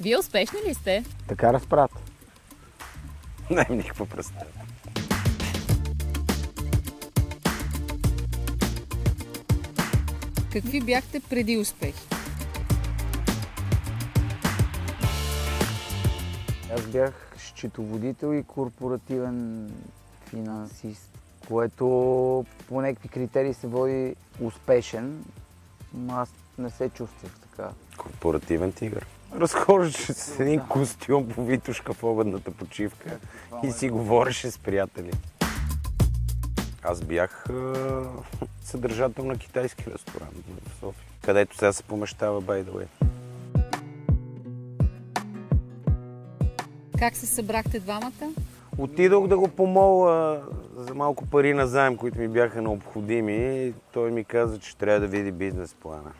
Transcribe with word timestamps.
Вие 0.00 0.18
успешни 0.18 0.58
ли 0.68 0.74
сте? 0.74 1.04
Така 1.28 1.52
разпрат. 1.52 1.90
Нямам 3.50 3.78
никаква 3.78 4.06
представа. 4.06 4.50
Какви 10.52 10.80
бяхте 10.80 11.20
преди 11.20 11.56
успехи? 11.56 12.08
Аз 16.74 16.82
бях 16.82 17.34
счетоводител 17.38 18.34
и 18.34 18.42
корпоративен 18.42 19.70
финансист, 20.26 21.18
което 21.48 21.86
по 22.68 22.80
някакви 22.80 23.08
критерии 23.08 23.54
се 23.54 23.66
води 23.66 24.16
успешен, 24.40 25.24
аз 26.08 26.32
не 26.58 26.70
се 26.70 26.88
чувствах 26.88 27.32
така. 27.50 27.70
Корпоративен 27.96 28.72
тигър. 28.72 29.06
Разхождаше 29.34 30.12
се 30.12 30.34
с 30.34 30.40
един 30.40 30.60
костюм 30.68 31.28
по 31.28 31.44
Витушка 31.44 31.92
в 31.92 32.02
обедната 32.04 32.50
почивка 32.50 33.18
и 33.64 33.72
си 33.72 33.88
говореше 33.88 34.50
с 34.50 34.58
приятели. 34.58 35.12
Аз 36.82 37.00
бях 37.00 37.46
съдържател 38.62 39.24
на 39.24 39.38
китайски 39.38 39.84
ресторант 39.94 40.34
в 40.66 40.80
София, 40.80 41.04
където 41.22 41.56
сега 41.56 41.72
се 41.72 41.82
помещава 41.82 42.42
by 42.42 42.64
the 42.64 42.70
way. 42.70 42.86
Как 46.98 47.16
се 47.16 47.26
събрахте 47.26 47.80
двамата? 47.80 48.32
Отидох 48.78 49.26
да 49.26 49.38
го 49.38 49.48
помоля 49.48 50.42
за 50.76 50.94
малко 50.94 51.26
пари 51.26 51.54
на 51.54 51.66
заем, 51.66 51.96
които 51.96 52.18
ми 52.18 52.28
бяха 52.28 52.62
необходими. 52.62 53.72
Той 53.92 54.10
ми 54.10 54.24
каза, 54.24 54.58
че 54.58 54.76
трябва 54.76 55.00
да 55.00 55.06
види 55.06 55.32
бизнес 55.32 55.74
плана. 55.74 56.12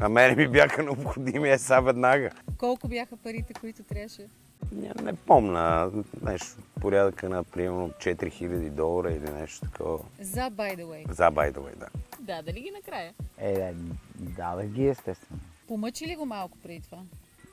А 0.00 0.08
мене 0.08 0.36
ми 0.36 0.48
бяха 0.48 0.82
необходими 0.82 1.50
е 1.50 1.58
са 1.58 1.80
веднага. 1.80 2.30
Колко 2.58 2.88
бяха 2.88 3.16
парите, 3.16 3.54
които 3.54 3.82
трябваше? 3.82 4.26
Не, 4.72 4.92
не 5.02 5.12
помна. 5.12 5.90
Нещо 6.22 6.46
порядъка 6.80 7.28
на 7.28 7.44
примерно 7.44 7.90
4000 7.90 8.70
долара 8.70 9.12
или 9.12 9.30
нещо 9.30 9.60
такова. 9.60 9.98
За 10.20 10.40
by 10.40 10.76
the 10.76 10.84
way. 10.84 11.12
За 11.12 11.24
by 11.24 11.52
the 11.52 11.58
way, 11.58 11.76
да. 11.76 11.86
Да, 12.20 12.42
дали 12.42 12.60
ги 12.60 12.70
накрая? 12.70 13.12
Е, 13.38 13.54
да, 13.54 13.72
да, 14.16 14.56
да 14.56 14.64
ги 14.64 14.86
естествено. 14.86 15.40
Помъчи 15.68 16.06
ли 16.06 16.16
го 16.16 16.26
малко 16.26 16.58
преди 16.58 16.80
това? 16.80 16.98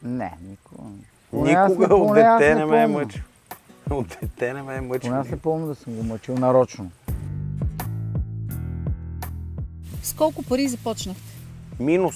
Не, 0.04 0.38
никога. 0.42 0.84
Никога 1.34 1.88
не- 1.88 1.94
от 1.94 2.16
дете 2.16 2.50
не 2.50 2.56
не 2.56 2.66
ме 2.66 2.84
е 2.84 2.88
мъчил. 2.88 3.22
От 3.90 4.18
дете 4.22 4.54
не 4.54 4.62
ме 4.62 4.76
е 4.76 4.82
мъчил. 4.82 5.10
Поне 5.10 5.22
аз 5.22 5.30
не 5.30 5.40
помня 5.40 5.68
да 5.68 5.76
съм 5.76 5.94
го 5.94 6.04
мъчил 6.04 6.36
нарочно. 6.36 6.92
С 10.04 10.14
колко 10.14 10.44
пари 10.44 10.68
започнахте? 10.68 11.31
Минус. 11.80 12.16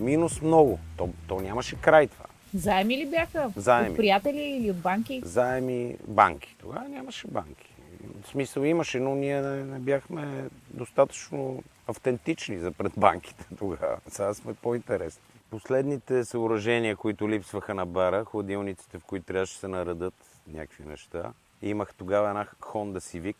Минус 0.00 0.42
много. 0.42 0.78
То, 0.96 1.08
то 1.28 1.40
нямаше 1.40 1.76
край 1.76 2.06
това. 2.06 2.24
Заеми 2.54 2.96
ли 2.96 3.06
бяха? 3.06 3.52
Заеми. 3.56 3.90
От 3.90 3.96
приятели 3.96 4.40
или 4.40 4.70
от 4.70 4.76
банки? 4.76 5.22
заеми 5.24 5.96
банки. 6.08 6.56
Тогава 6.60 6.88
нямаше 6.88 7.26
банки. 7.28 7.74
В 8.22 8.28
смисъл 8.28 8.62
имаше, 8.62 9.00
но 9.00 9.14
ние 9.14 9.40
не, 9.40 9.64
не 9.64 9.78
бяхме 9.78 10.48
достатъчно 10.70 11.62
автентични 11.86 12.58
за 12.58 12.72
пред 12.72 12.92
банките 12.96 13.44
тогава. 13.58 13.98
Сега 14.08 14.34
сме 14.34 14.54
по-интересни. 14.54 15.22
Последните 15.50 16.24
съоръжения, 16.24 16.96
които 16.96 17.28
липсваха 17.28 17.74
на 17.74 17.86
бара, 17.86 18.24
хладилниците, 18.24 18.98
в 18.98 19.04
които 19.04 19.26
трябваше 19.26 19.54
да 19.54 19.58
се 19.58 19.68
наредат 19.68 20.14
някакви 20.48 20.84
неща. 20.84 21.32
Имах 21.62 21.94
тогава 21.94 22.28
една 22.28 22.46
Honda 22.60 22.98
Civic. 22.98 23.36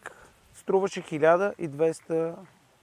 Струваше 0.55 1.03
1200 1.03 2.35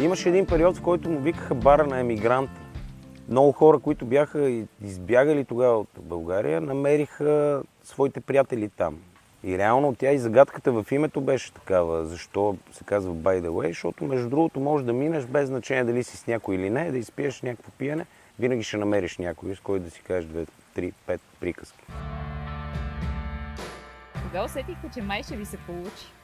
Имаше 0.00 0.28
един 0.28 0.46
период, 0.46 0.76
в 0.76 0.82
който 0.82 1.10
му 1.10 1.18
викаха 1.18 1.54
бара 1.54 1.86
на 1.86 2.00
емигранта. 2.00 2.60
Много 3.28 3.52
хора, 3.52 3.78
които 3.78 4.06
бяха 4.06 4.64
избягали 4.84 5.44
тогава 5.44 5.78
от 5.78 5.88
България, 6.00 6.60
намериха 6.60 7.62
своите 7.82 8.20
приятели 8.20 8.68
там. 8.68 8.98
И 9.44 9.58
реално 9.58 9.94
тя 9.94 10.12
и 10.12 10.18
загадката 10.18 10.72
в 10.72 10.92
името 10.92 11.20
беше 11.20 11.52
такава. 11.52 12.04
Защо 12.04 12.56
се 12.72 12.84
казва 12.84 13.14
by 13.14 13.40
the 13.40 13.48
way? 13.48 13.68
Защото 13.68 14.04
между 14.04 14.28
другото 14.28 14.60
можеш 14.60 14.86
да 14.86 14.92
минеш 14.92 15.24
без 15.24 15.48
значение 15.48 15.84
дали 15.84 16.04
си 16.04 16.16
с 16.16 16.26
някой 16.26 16.54
или 16.54 16.70
не, 16.70 16.90
да 16.90 16.98
изпиеш 16.98 17.42
някакво 17.42 17.70
пиене, 17.70 18.06
винаги 18.38 18.62
ще 18.62 18.76
намериш 18.76 19.18
някой, 19.18 19.54
с 19.54 19.60
който 19.60 19.84
да 19.84 19.90
си 19.90 20.02
кажеш 20.02 20.24
две, 20.24 20.46
три, 20.74 20.92
пет 21.06 21.20
приказки. 21.40 21.84
Кога 24.24 24.44
усетихте, 24.44 24.90
че 24.94 25.02
май 25.02 25.22
ще 25.22 25.36
ви 25.36 25.46
се 25.46 25.56
получи? 25.56 26.17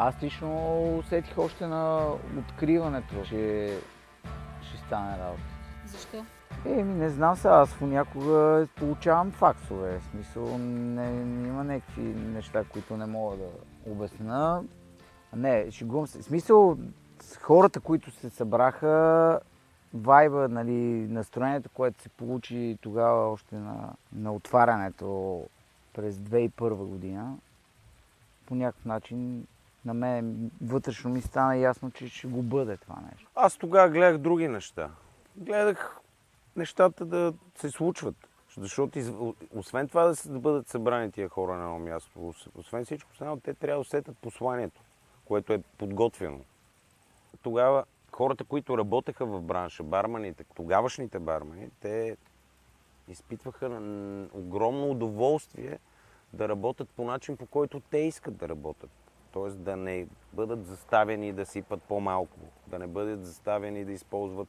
Аз 0.00 0.22
лично 0.22 0.98
усетих 0.98 1.38
още 1.38 1.66
на 1.66 2.08
откриването, 2.38 3.14
че 3.24 3.72
ще 4.62 4.76
стане 4.76 5.18
работа. 5.18 5.42
Защо? 5.86 6.24
Еми, 6.64 6.94
не 6.94 7.08
знам 7.08 7.36
сега, 7.36 7.54
аз 7.54 7.74
понякога 7.74 8.66
получавам 8.76 9.30
факсове. 9.30 9.98
В 9.98 10.04
смисъл, 10.04 10.58
не, 10.58 11.06
има 11.48 11.64
някакви 11.64 12.02
неща, 12.02 12.64
които 12.64 12.96
не 12.96 13.06
мога 13.06 13.36
да 13.36 13.48
обясна. 13.92 14.64
Не, 15.36 15.70
шегувам 15.70 16.06
се. 16.06 16.18
В 16.18 16.24
смисъл, 16.24 16.78
хората, 17.40 17.80
които 17.80 18.10
се 18.10 18.30
събраха, 18.30 19.40
вайба, 19.94 20.48
нали, 20.48 21.06
настроението, 21.08 21.70
което 21.70 22.02
се 22.02 22.08
получи 22.08 22.78
тогава 22.80 23.32
още 23.32 23.56
на, 23.56 23.92
на 24.12 24.32
отварянето 24.32 25.42
през 25.94 26.16
2001 26.16 26.74
година, 26.74 27.36
по 28.46 28.54
някакъв 28.54 28.84
начин 28.84 29.46
на 29.88 29.94
мен 29.94 30.50
вътрешно 30.60 31.10
ми 31.10 31.20
стана 31.20 31.56
ясно, 31.56 31.90
че 31.90 32.08
ще 32.08 32.26
го 32.26 32.42
бъде 32.42 32.76
това 32.76 32.96
нещо. 33.10 33.30
Аз 33.34 33.56
тогава 33.56 33.88
гледах 33.88 34.18
други 34.18 34.48
неща. 34.48 34.90
Гледах 35.36 36.00
нещата 36.56 37.04
да 37.04 37.34
се 37.54 37.70
случват. 37.70 38.16
Защото 38.56 39.34
освен 39.54 39.88
това 39.88 40.04
да, 40.04 40.38
бъдат 40.38 40.68
събрани 40.68 41.12
тия 41.12 41.28
хора 41.28 41.56
на 41.56 41.64
едно 41.64 41.78
място, 41.78 42.18
ос- 42.18 42.48
освен 42.54 42.84
всичко 42.84 43.10
останало, 43.12 43.36
те 43.36 43.54
трябва 43.54 43.76
да 43.76 43.80
усетят 43.80 44.18
посланието, 44.18 44.80
което 45.24 45.52
е 45.52 45.62
подготвено. 45.78 46.40
Тогава 47.42 47.84
хората, 48.12 48.44
които 48.44 48.78
работеха 48.78 49.26
в 49.26 49.42
бранша, 49.42 49.82
барманите, 49.82 50.44
тогавашните 50.54 51.18
бармани, 51.18 51.70
те 51.80 52.16
изпитваха 53.08 53.66
огромно 54.32 54.90
удоволствие 54.90 55.78
да 56.32 56.48
работят 56.48 56.88
по 56.88 57.04
начин, 57.04 57.36
по 57.36 57.46
който 57.46 57.80
те 57.80 57.98
искат 57.98 58.36
да 58.36 58.48
работят. 58.48 58.90
Тоест 59.38 59.62
да 59.62 59.76
не 59.76 60.06
бъдат 60.32 60.66
заставени 60.66 61.32
да 61.32 61.46
сипат 61.46 61.82
по-малко, 61.82 62.38
да 62.66 62.78
не 62.78 62.86
бъдат 62.86 63.26
заставени 63.26 63.84
да 63.84 63.92
използват 63.92 64.48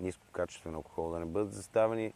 нискокачествен 0.00 0.74
алкохол, 0.74 1.10
да 1.10 1.18
не 1.18 1.24
бъдат 1.24 1.52
заставени 1.52 2.12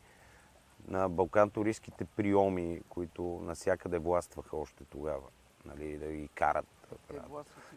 на 0.89 1.09
балкантуристските 1.09 2.05
приеми, 2.05 2.81
които 2.89 3.41
насякъде 3.43 3.99
властваха 3.99 4.57
още 4.57 4.85
тогава, 4.85 5.29
нали, 5.65 5.99
да 5.99 6.13
ги 6.13 6.29
карат. 6.35 6.67
да. 7.13 7.23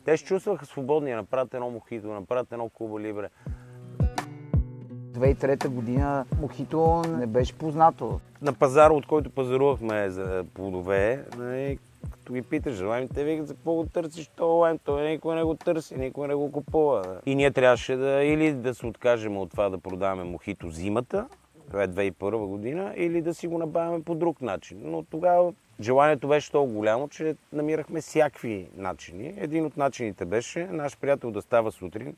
Те 0.06 0.18
се 0.18 0.26
чувстваха 0.26 0.66
свободни, 0.66 1.10
да 1.10 1.16
направят 1.16 1.54
едно 1.54 1.70
мохито, 1.70 2.08
да 2.08 2.14
направят 2.14 2.52
едно 2.52 2.70
куба 2.70 3.00
либре. 3.00 3.30
2003 5.12 5.68
година 5.68 6.26
Мохито 6.42 7.02
не 7.02 7.28
беше 7.28 7.58
познато. 7.58 8.20
На 8.42 8.54
пазара, 8.54 8.94
от 8.94 9.08
който 9.08 9.30
пазарувахме 9.30 10.10
за 10.10 10.46
плодове, 10.54 11.26
нали, 11.38 11.80
като 12.26 12.34
ги 12.34 12.42
питаш, 12.42 12.82
лайм, 12.82 13.08
те 13.08 13.24
викат 13.24 13.48
за 13.48 13.54
какво 13.54 13.74
го 13.74 13.86
търсиш 13.86 14.30
то 14.36 14.48
лайм, 14.48 14.78
той 14.84 15.10
никой 15.10 15.36
не 15.36 15.44
го 15.44 15.56
търси, 15.56 15.96
никой 15.96 16.28
не 16.28 16.36
го 16.36 16.52
купува. 16.52 17.22
И 17.26 17.36
ние 17.36 17.52
трябваше 17.52 17.96
да 17.96 18.24
или 18.24 18.54
да 18.54 18.74
се 18.74 18.86
откажем 18.86 19.38
от 19.38 19.52
това 19.52 19.70
да 19.70 19.78
продаваме 19.78 20.24
мохито 20.24 20.70
зимата, 20.70 21.28
това 21.68 21.84
е 21.84 21.88
2001 21.88 22.46
година, 22.46 22.94
или 22.96 23.22
да 23.22 23.34
си 23.34 23.48
го 23.48 23.58
набавяме 23.58 24.04
по 24.04 24.16
друг 24.16 24.42
начин. 24.42 24.82
Но 24.84 25.04
тогава 25.04 25.54
желанието 25.82 26.28
беше 26.28 26.52
толкова 26.52 26.76
голямо, 26.76 27.10
че 27.10 27.36
намирахме 27.54 28.02
всякакви 28.02 28.68
начини. 28.76 29.34
Един 29.38 29.66
от 29.66 29.78
начините 29.78 30.26
беше 30.26 30.68
наш 30.68 30.98
приятел 30.98 31.32
да 31.32 31.42
става 31.42 31.72
сутрин 31.72 32.16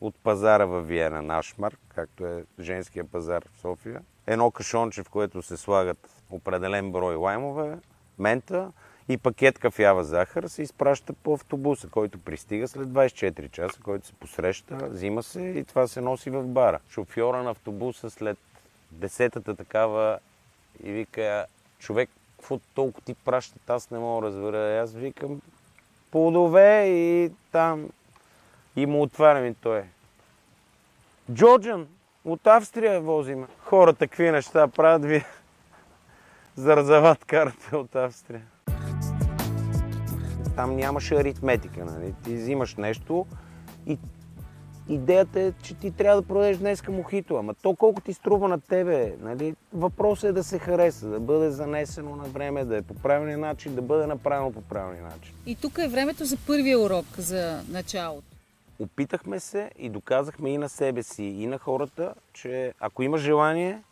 от 0.00 0.14
пазара 0.14 0.64
в 0.64 0.82
Виена, 0.82 1.22
Нашмарк, 1.22 1.78
както 1.88 2.26
е 2.26 2.44
женския 2.60 3.04
пазар 3.04 3.44
в 3.52 3.60
София. 3.60 4.00
Едно 4.26 4.50
кашонче, 4.50 5.02
в 5.02 5.10
което 5.10 5.42
се 5.42 5.56
слагат 5.56 6.10
определен 6.30 6.92
брой 6.92 7.16
лаймове, 7.16 7.78
мента 8.18 8.72
и 9.08 9.18
пакет 9.18 9.58
кафява 9.58 10.04
захар 10.04 10.44
се 10.44 10.62
изпраща 10.62 11.12
по 11.12 11.34
автобуса, 11.34 11.88
който 11.88 12.18
пристига 12.18 12.68
след 12.68 12.88
24 12.88 13.50
часа, 13.50 13.80
който 13.80 14.06
се 14.06 14.12
посреща, 14.12 14.76
взима 14.82 15.22
се 15.22 15.42
и 15.42 15.64
това 15.64 15.86
се 15.86 16.00
носи 16.00 16.30
в 16.30 16.42
бара. 16.42 16.78
Шофьора 16.90 17.42
на 17.42 17.50
автобуса 17.50 18.10
след 18.10 18.38
десетата 18.92 19.56
такава 19.56 20.18
и 20.82 20.92
вика, 20.92 21.46
човек, 21.78 22.10
какво 22.36 22.58
толкова 22.74 23.04
ти 23.04 23.14
пращат, 23.14 23.70
аз 23.70 23.90
не 23.90 23.98
мога 23.98 24.20
да 24.20 24.26
разбера. 24.26 24.80
Аз 24.82 24.94
викам, 24.94 25.40
плодове 26.10 26.86
и 26.86 27.30
там 27.52 27.88
и 28.76 28.86
му 28.86 29.02
отварям 29.02 29.46
и 29.46 29.54
той. 29.54 29.82
Джорджан, 31.32 31.88
от 32.24 32.46
Австрия 32.46 33.00
возим. 33.00 33.46
Хората 33.58 34.08
какви 34.08 34.30
неща 34.30 34.68
правят 34.68 35.04
ви. 35.04 35.24
Зарзават 36.56 37.24
карате 37.24 37.76
от 37.76 37.96
Австрия. 37.96 38.42
Там 40.58 40.76
нямаше 40.76 41.14
аритметика. 41.14 41.84
Нали? 41.84 42.14
Ти 42.24 42.34
взимаш 42.34 42.76
нещо 42.76 43.26
и 43.86 43.98
идеята 44.88 45.40
е, 45.40 45.52
че 45.52 45.74
ти 45.74 45.90
трябва 45.90 46.22
да 46.22 46.28
продадеш 46.28 46.56
днеска 46.56 46.92
мохито. 46.92 47.36
Ама 47.36 47.54
то 47.54 47.74
колко 47.76 48.00
ти 48.00 48.12
струва 48.12 48.48
на 48.48 48.60
тебе, 48.60 49.16
нали? 49.20 49.54
въпросът 49.72 50.30
е 50.30 50.32
да 50.32 50.44
се 50.44 50.58
хареса, 50.58 51.08
да 51.08 51.20
бъде 51.20 51.50
занесено 51.50 52.16
на 52.16 52.24
време, 52.24 52.64
да 52.64 52.76
е 52.76 52.82
по 52.82 52.94
правилния 52.94 53.38
начин, 53.38 53.74
да 53.74 53.82
бъде 53.82 54.06
направено 54.06 54.52
по 54.52 54.60
правилния 54.60 55.02
начин. 55.02 55.34
И 55.46 55.56
тук 55.56 55.78
е 55.78 55.88
времето 55.88 56.24
за 56.24 56.36
първия 56.46 56.80
урок, 56.80 57.06
за 57.18 57.62
началото. 57.68 58.36
Опитахме 58.78 59.40
се 59.40 59.70
и 59.78 59.88
доказахме 59.88 60.50
и 60.50 60.58
на 60.58 60.68
себе 60.68 61.02
си, 61.02 61.24
и 61.24 61.46
на 61.46 61.58
хората, 61.58 62.14
че 62.32 62.72
ако 62.80 63.02
имаш 63.02 63.20
желание, 63.20 63.82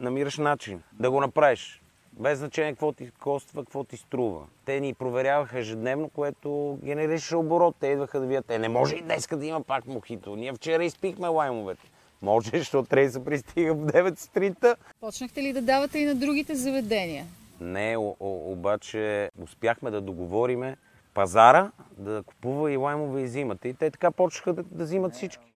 намираш 0.00 0.38
начин 0.38 0.82
да 0.92 1.10
го 1.10 1.20
направиш. 1.20 1.81
Без 2.20 2.38
значение 2.38 2.72
какво 2.72 2.92
ти 2.92 3.10
коства, 3.10 3.64
какво 3.64 3.84
ти 3.84 3.96
струва. 3.96 4.40
Те 4.64 4.80
ни 4.80 4.94
проверяваха 4.94 5.58
ежедневно, 5.58 6.08
което 6.08 6.78
генерираше 6.84 7.36
оборот. 7.36 7.76
Те 7.80 7.86
идваха 7.86 8.20
да 8.20 8.26
видят, 8.26 8.50
е, 8.50 8.58
не 8.58 8.68
може 8.68 8.96
и 8.96 9.02
днес 9.02 9.28
да 9.32 9.46
има 9.46 9.62
пак 9.62 9.86
мохито. 9.86 10.36
Ние 10.36 10.52
вчера 10.52 10.84
изпихме 10.84 11.28
лаймовете. 11.28 11.90
Може, 12.22 12.50
защото 12.54 12.88
трябва 12.88 13.06
да 13.06 13.12
се 13.12 13.24
пристига 13.24 13.74
в 13.74 13.76
9 13.76 14.18
сутринта. 14.18 14.76
Почнахте 15.00 15.42
ли 15.42 15.52
да 15.52 15.62
давате 15.62 15.98
и 15.98 16.04
на 16.04 16.14
другите 16.14 16.54
заведения? 16.54 17.24
Не, 17.60 17.96
о, 17.96 18.16
о, 18.20 18.52
обаче 18.52 19.30
успяхме 19.42 19.90
да 19.90 20.00
договориме 20.00 20.76
пазара 21.14 21.70
да 21.98 22.22
купува 22.22 22.72
и 22.72 22.76
лаймове 22.76 23.20
и 23.20 23.28
зимата. 23.28 23.68
И 23.68 23.74
те 23.74 23.90
така 23.90 24.10
почнаха 24.10 24.52
да, 24.52 24.62
да 24.62 24.84
взимат 24.84 25.14
всички. 25.14 25.52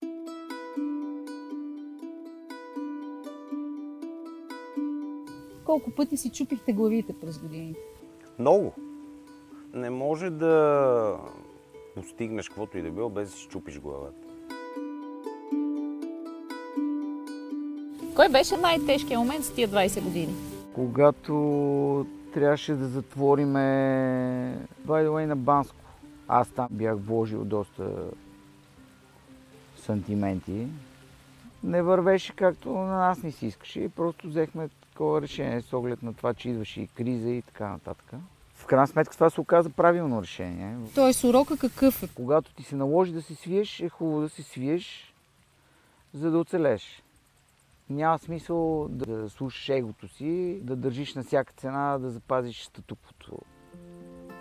Колко 5.66 5.90
пъти 5.90 6.16
си 6.16 6.30
чупихте 6.30 6.72
главите 6.72 7.14
през 7.20 7.38
годините? 7.38 7.80
Много. 8.38 8.74
Не 9.74 9.90
може 9.90 10.30
да 10.30 11.18
постигнеш 11.94 12.48
каквото 12.48 12.78
и 12.78 12.82
да 12.82 12.90
било, 12.90 13.10
без 13.10 13.30
да 13.30 13.36
си 13.36 13.46
чупиш 13.48 13.80
главата. 13.80 14.28
Кой 18.14 18.28
беше 18.28 18.56
най-тежкият 18.56 19.18
момент 19.18 19.44
с 19.44 19.54
тия 19.54 19.68
20 19.68 20.02
години? 20.02 20.34
Когато 20.74 22.06
трябваше 22.34 22.74
да 22.74 22.88
затвориме 22.88 23.58
by 24.86 25.06
the 25.06 25.08
way, 25.08 25.24
на 25.24 25.36
Банско. 25.36 25.76
Аз 26.28 26.48
там 26.48 26.68
бях 26.70 26.96
вложил 26.96 27.44
доста 27.44 28.10
сантименти. 29.76 30.66
Не 31.64 31.82
вървеше 31.82 32.32
както 32.36 32.68
на 32.68 32.96
нас 32.98 33.22
не 33.22 33.32
си 33.32 33.46
искаше 33.46 33.80
и 33.80 33.88
просто 33.88 34.28
взехме 34.28 34.68
такова 34.96 35.22
решение 35.22 35.62
с 35.62 35.72
оглед 35.72 36.02
на 36.02 36.14
това, 36.14 36.34
че 36.34 36.48
идваше 36.48 36.80
и 36.80 36.86
криза 36.86 37.30
и 37.30 37.42
така 37.42 37.68
нататък. 37.68 38.12
В 38.54 38.66
крайна 38.66 38.86
сметка 38.86 39.14
това 39.14 39.30
се 39.30 39.40
оказа 39.40 39.70
правилно 39.70 40.22
решение. 40.22 40.76
Тоест 40.94 41.24
урока 41.24 41.56
какъв 41.58 42.02
е? 42.02 42.08
Когато 42.14 42.54
ти 42.54 42.62
се 42.62 42.76
наложи 42.76 43.12
да 43.12 43.22
се 43.22 43.34
свиеш, 43.34 43.80
е 43.80 43.88
хубаво 43.88 44.20
да 44.20 44.28
се 44.28 44.42
свиеш, 44.42 45.14
за 46.14 46.30
да 46.30 46.38
оцелеш. 46.38 47.02
Няма 47.90 48.18
смисъл 48.18 48.88
да 48.88 49.30
слушаш 49.30 49.68
егото 49.68 50.08
си, 50.08 50.60
да 50.62 50.76
държиш 50.76 51.14
на 51.14 51.24
всяка 51.24 51.52
цена, 51.52 51.98
да 51.98 52.10
запазиш 52.10 52.64
статуквото. 52.64 53.38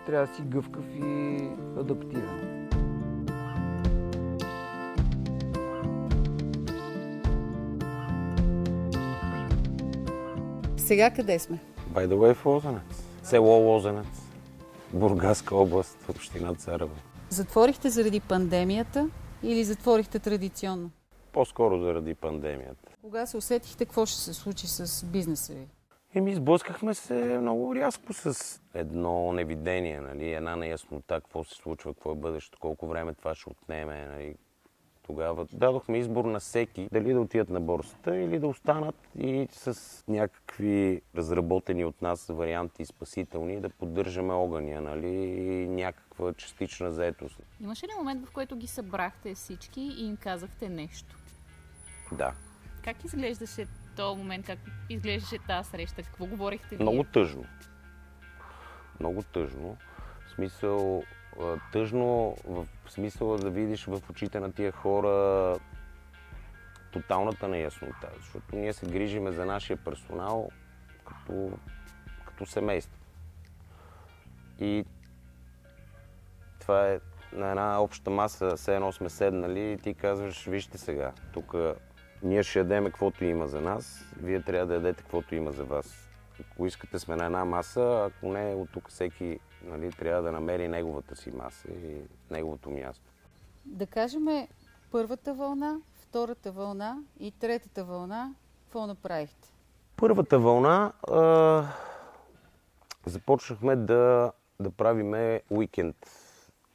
Трябва 0.06 0.28
да 0.28 0.34
си 0.36 0.42
гъвкав 0.42 0.86
и 0.96 1.38
адаптиран. 1.80 2.55
Сега 10.86 11.12
къде 11.12 11.40
сме? 11.40 11.60
Way 11.94 12.34
в 12.34 12.46
Лозенец. 12.46 12.82
Село 13.24 13.60
Лозенец. 13.60 14.06
Бургаска 14.94 15.56
област, 15.56 15.98
община 16.10 16.54
Царево. 16.56 16.96
Затворихте 17.30 17.90
заради 17.90 18.20
пандемията 18.20 19.10
или 19.44 19.64
затворихте 19.64 20.20
традиционно? 20.20 20.92
По-скоро 21.34 21.80
заради 21.80 22.14
пандемията. 22.14 22.92
Кога 23.02 23.26
се 23.26 23.38
усетихте 23.38 23.86
какво 23.86 24.06
ще 24.06 24.20
се 24.20 24.34
случи 24.34 24.68
с 24.68 25.06
бизнеса 25.06 25.54
ви? 25.54 25.68
Еми, 26.16 26.36
сблъскахме 26.36 26.94
се 26.94 27.38
много 27.42 27.76
рязко 27.76 28.14
с 28.14 28.60
едно 28.74 29.34
невидение, 29.34 30.00
нали? 30.00 30.34
една 30.34 30.56
неяснота, 30.56 31.16
какво 31.16 31.44
се 31.44 31.56
случва, 31.56 31.94
какво 31.94 32.12
е 32.12 32.16
бъдещето, 32.16 32.60
колко 32.60 32.88
време 32.88 33.14
това 33.14 33.36
ще 33.36 33.50
отнеме. 33.50 34.06
Нали? 34.06 34.36
Тогава 35.07 35.48
дадохме 35.54 35.98
избор 35.98 36.25
на 36.25 36.40
всеки 36.40 36.90
дали 36.92 37.13
да 37.13 37.22
отидат 37.22 37.50
на 37.50 37.62
борсата 37.62 38.18
или 38.18 38.40
да 38.40 38.48
останат 38.48 38.96
и 39.19 39.48
с 39.52 40.04
някакви 40.07 41.02
разработени 41.16 41.86
от 41.86 42.02
нас 42.02 42.28
варианти 42.28 42.86
спасителни 42.86 43.62
да 43.62 43.69
поддържаме 43.69 44.34
огъня, 44.34 44.81
нали? 44.81 45.07
И 45.07 45.68
някаква 45.68 46.34
частична 46.34 46.92
заетост. 46.92 47.40
Имаше 47.62 47.86
ли 47.86 47.92
момент, 47.98 48.25
в 48.25 48.31
който 48.31 48.56
ги 48.56 48.68
събрахте 48.68 49.36
всички 49.36 49.81
и 49.81 50.06
им 50.06 50.18
казахте 50.18 50.69
нещо? 50.69 51.16
Да. 52.12 52.34
Как 52.84 53.04
изглеждаше 53.04 53.68
този 53.96 54.18
момент, 54.18 54.46
как 54.46 54.60
изглеждаше 54.90 55.38
тази 55.48 55.69
среща? 55.69 56.04
Какво 56.04 56.25
говорихте? 56.25 56.78
Много 56.80 57.04
тъжно. 57.04 57.46
Много 59.00 59.24
тъжно. 59.24 59.77
В 60.27 60.32
смисъл, 60.36 61.03
тъжно 61.72 62.36
в 62.46 62.65
смисъл 62.88 63.38
да 63.38 63.50
видиш 63.50 63.86
в 63.86 64.10
очите 64.10 64.39
на 64.39 64.51
тия 64.51 64.72
хора 64.72 65.56
тоталната 66.92 67.48
неяснота, 67.48 68.10
защото 68.18 68.56
ние 68.56 68.74
се 68.74 68.86
грижиме 68.86 69.32
за 69.32 69.46
нашия 69.46 69.77
персонал 69.77 70.50
като, 71.06 71.51
като 72.25 72.46
семейство. 72.46 73.00
И 74.60 74.86
това 76.60 76.89
е 76.89 77.00
на 77.34 77.50
една 77.50 77.82
обща 77.82 78.10
маса, 78.10 78.56
все 78.56 78.75
едно 78.75 78.92
сме 78.92 79.10
седнали 79.10 79.72
и 79.72 79.77
ти 79.77 79.94
казваш, 79.94 80.46
вижте 80.46 80.77
сега, 80.77 81.12
тук 81.34 81.56
ние 82.24 82.44
ще 82.44 82.60
ядеме 82.60 82.89
каквото 82.89 83.25
има 83.25 83.48
за 83.48 83.62
нас, 83.62 84.13
вие 84.22 84.42
трябва 84.42 84.68
да 84.68 84.74
ядете 84.74 85.04
каквото 85.04 85.36
има 85.36 85.51
за 85.51 85.63
вас. 85.63 86.10
Ако 86.42 86.65
искате 86.65 87.00
сме 87.00 87.15
на 87.15 87.25
една 87.25 87.46
маса, 87.46 88.12
ако 88.12 88.34
не, 88.34 88.54
от 88.54 88.70
тук 88.72 88.89
всеки 88.89 89.39
нали, 89.65 89.91
трябва 89.91 90.22
да 90.22 90.31
намери 90.31 90.67
неговата 90.67 91.15
си 91.15 91.31
маса 91.31 91.67
и 91.72 92.01
неговото 92.31 92.69
място. 92.69 93.12
Да 93.65 93.88
кажем 93.88 94.48
първата 94.91 95.34
вълна, 95.34 95.79
втората 95.93 96.51
вълна 96.51 96.98
и 97.19 97.31
третата 97.31 97.86
вълна, 97.86 98.36
какво 98.63 98.88
направихте? 98.88 99.50
Първата 99.95 100.39
вълна 100.39 100.93
а, 101.12 101.63
започнахме 103.05 103.75
да, 103.75 104.31
да 104.60 104.72
правиме 104.72 105.41
уикенд, 105.50 105.95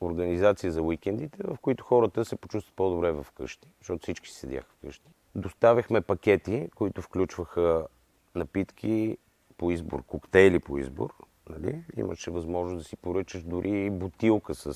организация 0.00 0.72
за 0.72 0.82
уикендите, 0.82 1.38
в 1.44 1.56
които 1.62 1.84
хората 1.84 2.24
се 2.24 2.36
почувстват 2.36 2.76
по-добре 2.76 3.12
в 3.12 3.26
къщи, 3.36 3.68
защото 3.80 4.02
всички 4.02 4.30
седяха 4.30 4.72
вкъщи. 4.72 5.10
Доставяхме 5.34 6.00
пакети, 6.00 6.68
които 6.74 7.02
включваха 7.02 7.86
напитки 8.34 9.16
по 9.56 9.70
избор, 9.70 10.02
коктейли 10.02 10.58
по 10.58 10.78
избор. 10.78 11.14
Нали? 11.50 11.82
Имаше 11.96 12.30
възможност 12.30 12.78
да 12.82 12.88
си 12.88 12.96
поръчаш 12.96 13.42
дори 13.42 13.90
бутилка 13.90 14.54
с 14.54 14.74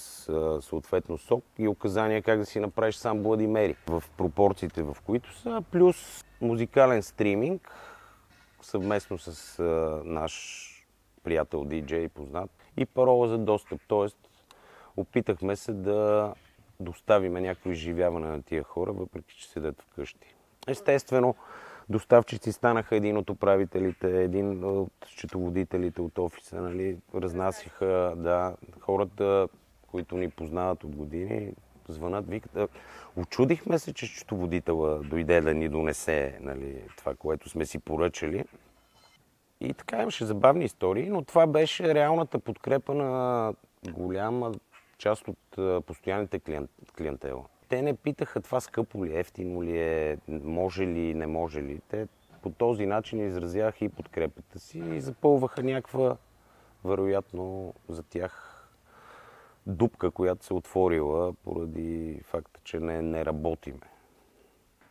съответно 0.62 1.18
сок 1.18 1.44
и 1.58 1.68
указания 1.68 2.22
как 2.22 2.38
да 2.38 2.46
си 2.46 2.60
направиш 2.60 2.94
сам 2.94 3.22
Мери 3.50 3.76
в 3.88 4.04
пропорциите, 4.16 4.82
в 4.82 4.96
които 5.06 5.38
са, 5.38 5.62
плюс 5.72 6.24
музикален 6.40 7.02
стриминг 7.02 7.72
съвместно 8.62 9.18
с 9.18 9.58
а, 9.58 9.62
наш 10.04 10.70
приятел 11.24 11.64
диджей 11.64 12.08
познат 12.08 12.50
и 12.76 12.86
парола 12.86 13.28
за 13.28 13.38
достъп. 13.38 13.80
Тоест, 13.88 14.18
опитахме 14.96 15.56
се 15.56 15.72
да 15.72 16.34
доставиме 16.80 17.40
някакво 17.40 17.70
изживяване 17.70 18.28
на 18.28 18.42
тия 18.42 18.62
хора, 18.62 18.92
въпреки 18.92 19.36
че 19.36 19.48
седят 19.48 19.82
вкъщи. 19.82 20.34
Естествено, 20.66 21.34
доставчици 21.88 22.52
станаха 22.52 22.96
един 22.96 23.16
от 23.16 23.30
управителите, 23.30 24.22
един 24.22 24.64
от 24.64 24.92
счетоводителите 25.06 26.00
от 26.00 26.18
офиса, 26.18 26.60
нали, 26.60 26.96
разнасяха, 27.14 28.14
да, 28.16 28.56
хората, 28.80 29.48
които 29.90 30.16
ни 30.16 30.30
познават 30.30 30.84
от 30.84 30.96
години, 30.96 31.52
звънат, 31.88 32.28
викат. 32.28 32.70
Очудихме 33.16 33.78
се, 33.78 33.92
че 33.92 34.06
счетоводителя 34.06 35.00
дойде 35.02 35.40
да 35.40 35.54
ни 35.54 35.68
донесе 35.68 36.38
нали, 36.40 36.82
това, 36.96 37.14
което 37.14 37.48
сме 37.48 37.66
си 37.66 37.78
поръчали. 37.78 38.44
И 39.60 39.74
така 39.74 40.02
имаше 40.02 40.24
забавни 40.24 40.64
истории, 40.64 41.08
но 41.08 41.22
това 41.22 41.46
беше 41.46 41.94
реалната 41.94 42.38
подкрепа 42.38 42.94
на 42.94 43.52
голяма 43.90 44.52
част 44.98 45.28
от 45.28 45.38
постоянните 45.86 46.40
клиент, 46.40 46.70
клиентела. 46.98 47.44
Те 47.74 47.82
не 47.82 47.94
питаха 47.94 48.40
това 48.40 48.60
скъпо 48.60 49.04
ли, 49.04 49.18
ефтино 49.18 49.62
ли 49.62 49.78
е, 49.78 50.18
може 50.28 50.86
ли, 50.86 51.14
не 51.14 51.26
може 51.26 51.62
ли. 51.62 51.80
Те 51.88 52.08
по 52.42 52.50
този 52.50 52.86
начин 52.86 53.26
изразяха 53.26 53.84
и 53.84 53.88
подкрепата 53.88 54.58
си 54.58 54.78
и 54.78 55.00
запълваха 55.00 55.62
някаква, 55.62 56.16
вероятно, 56.84 57.74
за 57.88 58.02
тях 58.02 58.64
дупка, 59.66 60.10
която 60.10 60.44
се 60.44 60.54
отворила 60.54 61.32
поради 61.32 62.20
факта, 62.24 62.60
че 62.64 62.80
не, 62.80 63.02
не 63.02 63.24
работиме. 63.24 63.86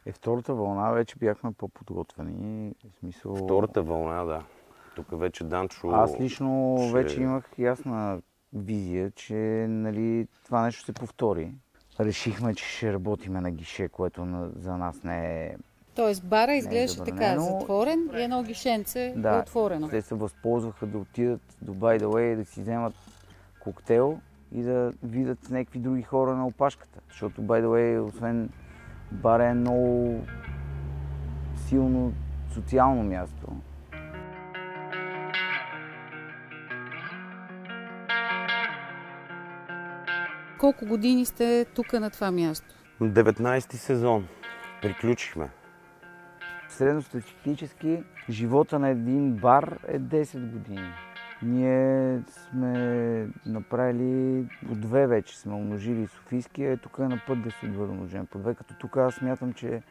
Е, 0.05 0.11
втората 0.11 0.53
вълна 0.53 0.91
вече 0.91 1.15
бяхме 1.15 1.51
по-подготвени. 1.51 2.75
В 2.91 2.99
смисъл... 2.99 3.35
Втората 3.35 3.81
вълна, 3.81 4.23
да. 4.23 4.43
Тук 4.95 5.19
вече 5.19 5.43
Данчо... 5.43 5.89
Аз 5.89 6.19
лично 6.19 6.77
ще... 6.79 6.93
вече 6.93 7.21
имах 7.21 7.59
ясна 7.59 8.21
визия, 8.53 9.11
че 9.11 9.65
нали, 9.69 10.27
това 10.45 10.61
нещо 10.61 10.85
се 10.85 10.93
повтори. 10.93 11.53
Решихме, 11.99 12.55
че 12.55 12.65
ще 12.65 12.93
работиме 12.93 13.41
на 13.41 13.51
гише, 13.51 13.87
което 13.87 14.25
на, 14.25 14.49
за 14.55 14.77
нас 14.77 15.03
не 15.03 15.45
е 15.45 15.55
Тоест 15.95 16.25
бара 16.25 16.55
изглеждаше 16.55 17.01
е 17.01 17.03
така, 17.03 17.39
затворен 17.39 18.09
и 18.13 18.21
едно 18.21 18.43
гишенце 18.43 19.13
да, 19.17 19.35
е 19.35 19.39
отворено. 19.39 19.87
Те 19.87 20.01
се 20.01 20.15
възползваха 20.15 20.85
да 20.85 20.97
отидат 20.97 21.41
до 21.61 21.73
By 21.73 21.99
the 21.99 22.05
Way 22.05 22.35
да 22.35 22.45
си 22.45 22.61
вземат 22.61 22.93
коктейл 23.59 24.19
и 24.55 24.61
да 24.61 24.93
видят 25.03 25.49
някакви 25.49 25.79
други 25.79 26.01
хора 26.01 26.35
на 26.35 26.47
опашката. 26.47 26.99
Защото, 27.09 27.41
by 27.41 27.63
the 27.63 27.65
way, 27.65 28.07
освен 28.07 28.49
бар 29.11 29.39
е 29.39 29.53
много 29.53 30.19
силно 31.67 32.13
социално 32.53 33.03
място. 33.03 33.47
Колко 40.59 40.85
години 40.85 41.25
сте 41.25 41.65
тук 41.75 41.93
на 41.93 42.09
това 42.09 42.31
място? 42.31 42.75
19-ти 43.01 43.77
сезон. 43.77 44.27
Приключихме. 44.81 45.49
Средностатистически 46.69 48.03
живота 48.29 48.79
на 48.79 48.89
един 48.89 49.33
бар 49.33 49.79
е 49.87 49.99
10 49.99 50.51
години. 50.51 50.93
Ние 51.41 52.19
сме 52.27 53.27
направили 53.45 54.47
по 54.67 54.75
две 54.75 55.07
вече 55.07 55.39
сме 55.39 55.53
умножили 55.53 56.07
Софийския, 56.07 56.71
е 56.71 56.77
тук 56.77 56.97
е 56.99 57.01
на 57.01 57.21
път 57.27 57.41
да 57.41 57.51
се 57.51 57.67
бъде 57.67 57.91
умножен 57.91 58.25
по 58.25 58.39
две, 58.39 58.55
като 58.55 58.73
тук 58.73 58.97
аз 58.97 59.15
смятам, 59.15 59.53
че 59.53 59.81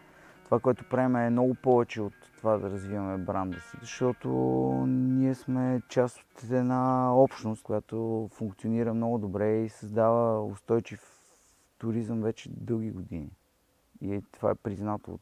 това, 0.53 0.61
което 0.61 0.89
правим 0.89 1.17
е 1.17 1.31
много 1.31 1.55
повече 1.55 2.01
от 2.01 2.13
това 2.37 2.59
да 2.59 2.71
развиваме 2.71 3.25
бранда 3.25 3.61
си, 3.61 3.77
защото 3.81 4.29
ние 4.89 5.35
сме 5.35 5.83
част 5.89 6.19
от 6.19 6.51
една 6.51 7.15
общност, 7.17 7.63
която 7.63 8.29
функционира 8.33 8.95
много 8.95 9.19
добре 9.19 9.63
и 9.63 9.69
създава 9.69 10.45
устойчив 10.45 11.01
туризъм 11.79 12.21
вече 12.21 12.51
дълги 12.53 12.91
години. 12.91 13.31
И 14.01 14.23
това 14.33 14.51
е 14.51 14.55
признато 14.55 15.11
от 15.11 15.21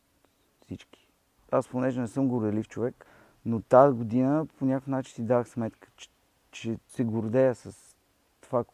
всички. 0.65 1.09
Аз, 1.51 1.69
понеже 1.69 2.01
не 2.01 2.09
съм 2.09 2.29
горелив 2.29 2.69
човек, 2.69 3.07
но 3.45 3.61
тази 3.61 3.97
година 3.97 4.47
по 4.59 4.65
някакъв 4.65 4.87
начин 4.87 5.15
си 5.15 5.23
дах 5.23 5.49
сметка, 5.49 5.89
че 5.97 6.09
че 6.51 6.79
се 6.89 7.05
гордея 7.05 7.55
с 7.55 7.97
това, 8.41 8.65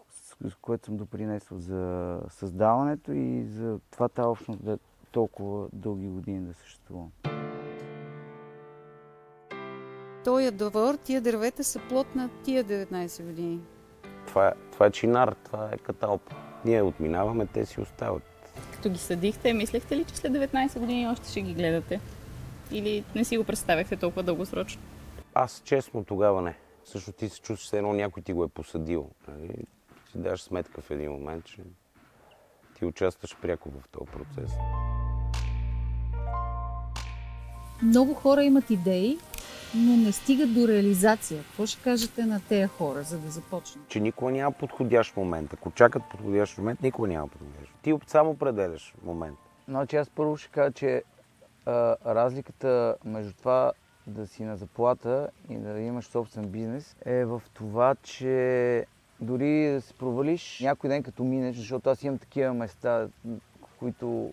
с 0.48 0.54
което 0.60 0.86
съм 0.86 0.96
допринесъл 0.96 1.58
за 1.58 2.20
създаването 2.28 3.12
и 3.12 3.44
за 3.44 3.80
това 3.90 4.08
тази 4.08 4.26
общност 4.26 4.64
толкова 5.16 5.68
дълги 5.72 6.08
години 6.08 6.46
да 6.46 6.54
съществува. 6.54 7.06
Тоя 10.24 10.52
двор, 10.52 10.94
тия 11.04 11.20
дървета 11.20 11.64
са 11.64 11.80
плод 11.88 12.14
на 12.14 12.30
тия 12.44 12.64
19 12.64 13.24
години. 13.24 13.60
Това 14.26 14.48
е, 14.48 14.52
това 14.72 14.86
е 14.86 14.90
чинар, 14.90 15.34
това 15.44 15.70
е 15.72 15.78
каталпа. 15.78 16.36
Ние 16.64 16.82
отминаваме, 16.82 17.46
те 17.46 17.66
си 17.66 17.80
остават. 17.80 18.22
Като 18.72 18.90
ги 18.90 18.98
съдихте, 18.98 19.52
мислехте 19.52 19.96
ли, 19.96 20.04
че 20.04 20.16
след 20.16 20.32
19 20.32 20.78
години 20.78 21.08
още 21.08 21.28
ще 21.30 21.42
ги 21.42 21.54
гледате? 21.54 22.00
Или 22.70 23.04
не 23.14 23.24
си 23.24 23.38
го 23.38 23.44
представяхте 23.44 23.96
толкова 23.96 24.22
дългосрочно? 24.22 24.82
Аз 25.34 25.62
честно 25.64 26.04
тогава 26.04 26.42
не 26.42 26.56
също 26.84 27.12
ти 27.12 27.28
се 27.28 27.40
чувстваш 27.40 27.72
едно 27.72 27.92
някой 27.92 28.22
ти 28.22 28.32
го 28.32 28.44
е 28.44 28.48
посадил. 28.48 29.10
Нали? 29.28 29.54
Си 30.12 30.18
даш 30.18 30.42
сметка 30.42 30.80
в 30.80 30.90
един 30.90 31.12
момент, 31.12 31.44
че 31.44 31.62
ти 32.78 32.84
участваш 32.84 33.36
пряко 33.42 33.70
в 33.70 33.88
този 33.88 34.10
процес. 34.10 34.50
Много 37.82 38.14
хора 38.14 38.44
имат 38.44 38.70
идеи, 38.70 39.18
но 39.74 39.96
не 39.96 40.12
стигат 40.12 40.54
до 40.54 40.68
реализация. 40.68 41.42
Какво 41.42 41.66
ще 41.66 41.82
кажете 41.82 42.24
на 42.24 42.40
тези 42.48 42.66
хора, 42.66 43.02
за 43.02 43.18
да 43.18 43.30
започнат? 43.30 43.88
Че 43.88 44.00
никога 44.00 44.30
няма 44.30 44.52
подходящ 44.52 45.16
момент. 45.16 45.52
Ако 45.52 45.70
чакат 45.70 46.02
подходящ 46.10 46.58
момент, 46.58 46.82
никога 46.82 47.08
няма 47.08 47.28
подходящ. 47.28 47.72
Ти 47.82 47.94
само 48.06 48.30
определяш 48.30 48.94
момент. 49.04 49.38
Значи 49.68 49.96
аз 49.96 50.10
първо 50.10 50.36
ще 50.36 50.48
кажа, 50.48 50.72
че 50.72 51.02
а, 51.66 51.96
разликата 52.06 52.96
между 53.04 53.32
това 53.32 53.72
да 54.06 54.26
си 54.26 54.44
на 54.44 54.56
заплата 54.56 55.28
и 55.50 55.56
да 55.56 55.80
имаш 55.80 56.04
собствен 56.04 56.48
бизнес 56.48 56.96
е 57.04 57.24
в 57.24 57.42
това, 57.54 57.94
че 58.02 58.86
дори 59.20 59.72
да 59.72 59.80
се 59.80 59.94
провалиш 59.94 60.60
някой 60.60 60.90
ден 60.90 61.02
като 61.02 61.24
минеш, 61.24 61.56
защото 61.56 61.90
аз 61.90 62.02
имам 62.02 62.18
такива 62.18 62.54
места, 62.54 63.08
в 63.62 63.78
които 63.78 64.32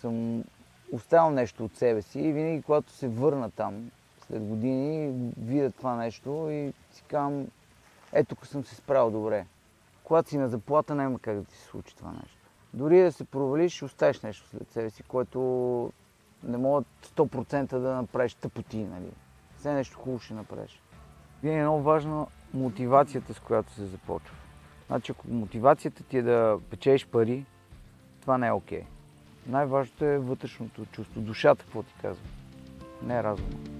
съм 0.00 0.44
оставил 0.94 1.30
нещо 1.30 1.64
от 1.64 1.76
себе 1.76 2.02
си 2.02 2.20
и 2.20 2.32
винаги 2.32 2.62
когато 2.62 2.92
се 2.92 3.08
върна 3.08 3.50
там 3.50 3.90
след 4.26 4.42
години, 4.42 5.12
видя 5.38 5.70
това 5.70 5.96
нещо 5.96 6.48
и 6.50 6.72
си 6.92 7.02
казвам, 7.08 7.46
ето 8.12 8.34
тук 8.34 8.46
съм 8.46 8.64
се 8.64 8.74
справил 8.74 9.10
добре. 9.10 9.46
Когато 10.04 10.28
си 10.28 10.38
на 10.38 10.48
заплата, 10.48 10.94
няма 10.94 11.18
как 11.18 11.36
да 11.36 11.44
ти 11.44 11.56
се 11.56 11.64
случи 11.64 11.96
това 11.96 12.10
нещо. 12.10 12.38
Дори 12.74 13.02
да 13.02 13.12
се 13.12 13.24
провалиш, 13.24 13.74
ще 13.74 13.84
оставиш 13.84 14.20
нещо 14.20 14.48
след 14.48 14.70
себе 14.72 14.90
си, 14.90 15.02
което 15.02 15.38
не 16.44 16.56
мога 16.56 16.84
100% 17.16 17.78
да 17.78 17.94
направиш 17.94 18.34
тъпоти, 18.34 18.76
нали. 18.76 19.10
Все 19.58 19.72
нещо 19.72 19.98
хубаво 19.98 20.18
ще 20.18 20.34
направиш. 20.34 20.80
Винаги 21.42 21.60
е 21.60 21.62
много 21.62 21.82
важно 21.82 22.28
мотивацията, 22.54 23.34
с 23.34 23.40
която 23.40 23.72
се 23.72 23.86
започва. 23.86 24.36
Значи, 24.86 25.12
ако 25.12 25.28
мотивацията 25.28 26.02
ти 26.02 26.18
е 26.18 26.22
да 26.22 26.58
печеш 26.70 27.06
пари, 27.06 27.44
това 28.20 28.38
не 28.38 28.46
е 28.46 28.52
окей. 28.52 28.80
Okay. 28.80 28.93
Най-важното 29.46 30.04
е 30.04 30.18
вътрешното 30.18 30.84
чувство, 30.84 31.20
душата, 31.20 31.64
какво 31.64 31.82
ти 31.82 31.94
казва. 32.02 32.24
Не 33.02 33.18
е 33.18 33.22
разума. 33.22 33.73